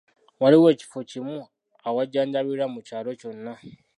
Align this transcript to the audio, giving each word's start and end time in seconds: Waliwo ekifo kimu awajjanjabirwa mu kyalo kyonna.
Waliwo 0.41 0.67
ekifo 0.73 0.99
kimu 1.09 1.37
awajjanjabirwa 1.87 2.65
mu 2.73 2.79
kyalo 2.87 3.11
kyonna. 3.19 3.53